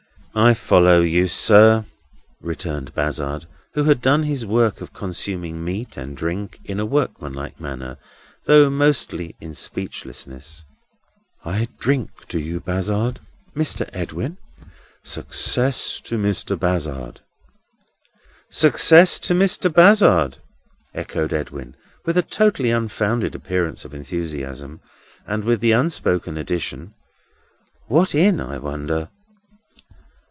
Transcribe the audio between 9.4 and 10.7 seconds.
in speechlessness.